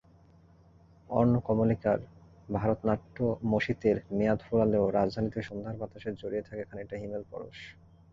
অর্ণ 1.09 1.33
কমলিকার 1.47 1.99
ভরতনাট্যমশীতের 2.55 3.97
মেয়াদ 4.17 4.39
ফুরালেও 4.47 4.85
রাজধানীতে 4.89 5.39
সন্ধ্যার 5.47 5.79
বাতাসে 5.81 6.09
জড়িয়ে 6.21 6.47
থাকে 6.47 6.63
খানিকটা 6.69 6.95
হিমেল 6.97 7.23
পরশ। 7.31 7.57